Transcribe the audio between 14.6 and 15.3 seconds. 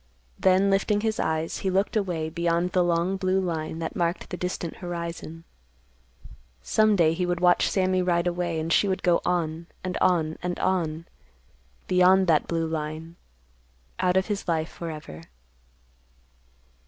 forever.